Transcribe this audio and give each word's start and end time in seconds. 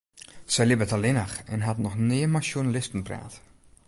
Sy 0.53 0.63
libbet 0.65 0.95
allinnich 0.95 1.35
en 1.53 1.65
hat 1.65 1.81
noch 1.81 1.97
nea 2.07 2.27
mei 2.31 2.45
sjoernalisten 2.47 3.05
praat. 3.07 3.35